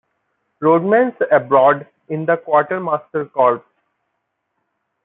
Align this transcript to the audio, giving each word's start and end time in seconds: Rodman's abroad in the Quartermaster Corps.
Rodman's 0.61 1.13
abroad 1.31 1.85
in 2.09 2.25
the 2.25 2.35
Quartermaster 2.35 3.25
Corps. 3.27 3.63